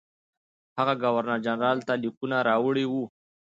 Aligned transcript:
هغه 0.77 0.93
ګورنرجنرال 1.03 1.77
ته 1.87 1.93
لیکونه 2.03 2.37
راوړي 2.49 2.85
وو. 2.87 3.03